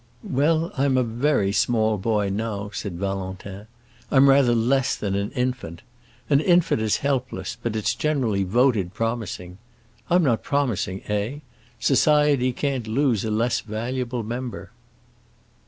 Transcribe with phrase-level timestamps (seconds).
[0.23, 3.67] "Well, I'm a very small boy, now," said Valentin.
[4.09, 5.83] "I'm rather less than an infant.
[6.27, 9.59] An infant is helpless, but it's generally voted promising.
[10.09, 11.41] I'm not promising, eh?
[11.79, 14.71] Society can't lose a less valuable member."